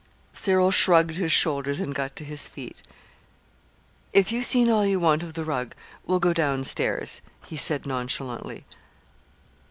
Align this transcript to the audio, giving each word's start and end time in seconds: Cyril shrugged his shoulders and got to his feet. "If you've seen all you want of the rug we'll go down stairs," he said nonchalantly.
Cyril 0.33 0.71
shrugged 0.71 1.11
his 1.13 1.31
shoulders 1.31 1.79
and 1.79 1.93
got 1.93 2.15
to 2.15 2.23
his 2.25 2.47
feet. 2.47 2.81
"If 4.13 4.31
you've 4.31 4.47
seen 4.47 4.67
all 4.67 4.83
you 4.83 4.99
want 4.99 5.21
of 5.21 5.35
the 5.35 5.43
rug 5.45 5.75
we'll 6.07 6.19
go 6.19 6.33
down 6.33 6.63
stairs," 6.63 7.21
he 7.45 7.55
said 7.55 7.85
nonchalantly. 7.85 8.65